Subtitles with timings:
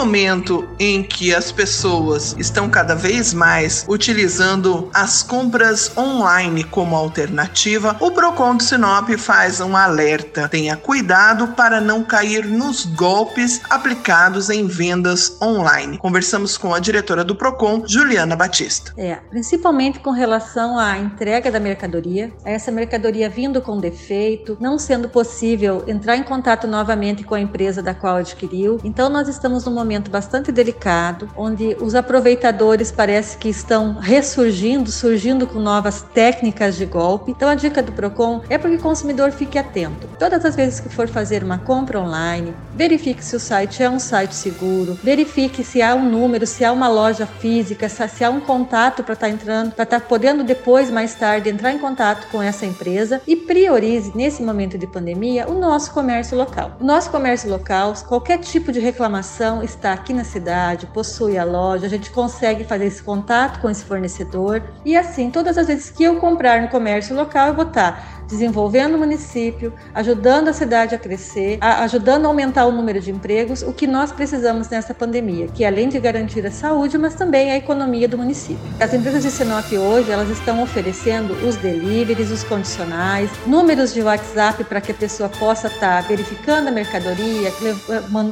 [0.00, 7.94] Momento em que as pessoas estão cada vez mais utilizando as compras online como alternativa,
[8.00, 10.48] o Procon do Sinop faz um alerta.
[10.48, 15.98] Tenha cuidado para não cair nos golpes aplicados em vendas online.
[15.98, 18.94] Conversamos com a diretora do Procon, Juliana Batista.
[18.96, 25.10] É, principalmente com relação à entrega da mercadoria, essa mercadoria vindo com defeito, não sendo
[25.10, 28.80] possível entrar em contato novamente com a empresa da qual adquiriu.
[28.82, 34.88] Então nós estamos no momento momento bastante delicado, onde os aproveitadores parece que estão ressurgindo,
[34.88, 37.32] surgindo com novas técnicas de golpe.
[37.32, 40.08] Então a dica do Procon é para que o consumidor fique atento.
[40.16, 43.98] Todas as vezes que for fazer uma compra online, verifique se o site é um
[43.98, 48.40] site seguro, verifique se há um número, se há uma loja física, se há um
[48.40, 52.28] contato para estar tá entrando, para estar tá podendo depois, mais tarde, entrar em contato
[52.30, 56.76] com essa empresa e priorize nesse momento de pandemia o nosso comércio local.
[56.80, 61.86] O nosso comércio local, qualquer tipo de reclamação está aqui na cidade, possui a loja,
[61.86, 64.62] a gente consegue fazer esse contato com esse fornecedor.
[64.84, 68.94] E assim, todas as vezes que eu comprar no comércio local, eu vou estar desenvolvendo
[68.94, 73.62] o município, ajudando a cidade a crescer, a, ajudando a aumentar o número de empregos,
[73.62, 77.56] o que nós precisamos nessa pandemia, que além de garantir a saúde, mas também a
[77.56, 78.60] economia do município.
[78.78, 84.64] As empresas de Sinop hoje, elas estão oferecendo os deliveries, os condicionais, números de WhatsApp
[84.64, 87.52] para que a pessoa possa estar verificando a mercadoria,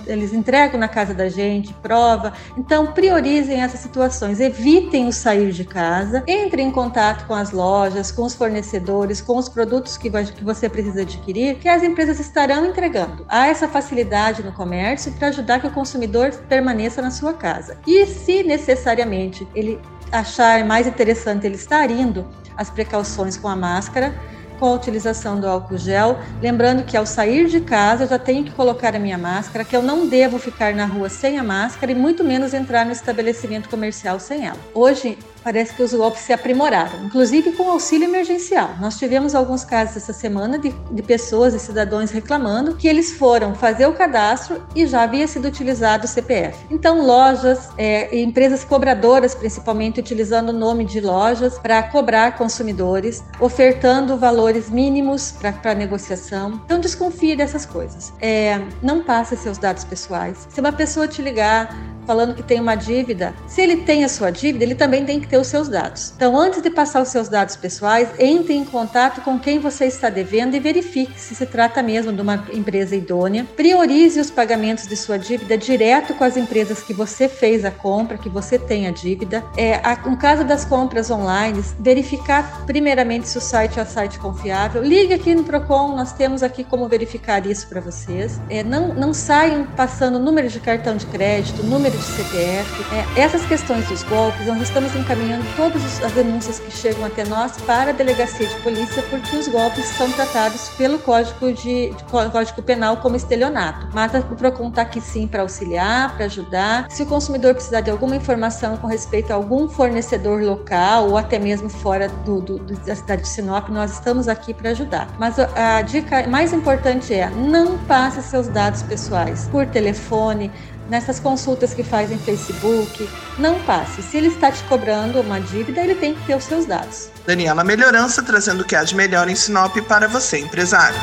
[0.07, 2.33] eles entregam na casa da gente, prova.
[2.57, 8.13] Então, priorizem essas situações, evitem o sair de casa, entrem em contato com as lojas,
[8.13, 12.21] com os fornecedores, com os produtos produtos que, que você precisa adquirir, que as empresas
[12.21, 13.25] estarão entregando.
[13.29, 17.79] Há essa facilidade no comércio para ajudar que o consumidor permaneça na sua casa.
[17.87, 19.81] E se necessariamente ele
[20.13, 24.15] achar mais interessante ele estar indo, as precauções com a máscara,
[24.59, 28.45] com a utilização do álcool gel, lembrando que ao sair de casa eu já tenho
[28.45, 31.93] que colocar a minha máscara, que eu não devo ficar na rua sem a máscara
[31.93, 34.59] e muito menos entrar no estabelecimento comercial sem ela.
[34.75, 35.17] Hoje
[35.49, 38.75] parece que os golpes se aprimoraram, inclusive com auxílio emergencial.
[38.79, 43.55] Nós tivemos alguns casos essa semana de, de pessoas e cidadãos reclamando que eles foram
[43.55, 46.67] fazer o cadastro e já havia sido utilizado o CPF.
[46.71, 54.19] Então, lojas, é, empresas cobradoras, principalmente utilizando o nome de lojas para cobrar consumidores, ofertando
[54.19, 56.61] valores mínimos para negociação.
[56.67, 58.13] Então, desconfie dessas coisas.
[58.21, 60.47] É, não passe seus dados pessoais.
[60.51, 61.75] Se uma pessoa te ligar
[62.09, 65.29] falando que tem uma dívida, se ele tem a sua dívida, ele também tem que
[65.29, 66.15] ter os seus dados.
[66.17, 70.09] Então, antes de passar os seus dados pessoais, entre em contato com quem você está
[70.09, 73.47] devendo e verifique se se trata mesmo de uma empresa idônea.
[73.55, 78.17] Priorize os pagamentos de sua dívida direto com as empresas que você fez a compra,
[78.17, 79.45] que você tem a dívida.
[79.55, 84.19] É, a, no caso das compras online, verificar primeiramente se o site é um site
[84.19, 84.83] confiável.
[84.83, 88.41] Ligue aqui no Procon, nós temos aqui como verificar isso para vocês.
[88.49, 92.95] É, não, não saiam passando número de cartão de crédito, número de CPF.
[92.95, 97.57] É, essas questões dos golpes, nós estamos encaminhando todas as denúncias que chegam até nós
[97.63, 102.99] para a delegacia de polícia, porque os golpes são tratados pelo Código, de, Código Penal
[102.99, 103.89] como estelionato.
[103.93, 106.91] Mas o PROCON está aqui sim para auxiliar, para ajudar.
[106.91, 111.39] Se o consumidor precisar de alguma informação com respeito a algum fornecedor local ou até
[111.39, 115.09] mesmo fora do, do, da cidade de Sinop, nós estamos aqui para ajudar.
[115.19, 120.51] Mas a dica mais importante é não passe seus dados pessoais por telefone,
[120.89, 124.03] nessas consultas que faz em Facebook, não passe.
[124.03, 127.11] Se ele está te cobrando uma dívida, ele tem que ter os seus dados.
[127.27, 130.99] Daniela Melhorança trazendo o que há de melhor em Sinop para você, empresário.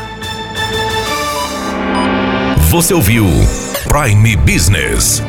[2.70, 3.26] Você ouviu
[3.88, 5.22] Prime Business.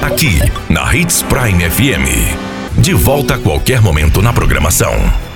[0.00, 0.38] Aqui,
[0.70, 2.80] na Hits Prime FM.
[2.80, 5.26] De volta a qualquer momento na programação.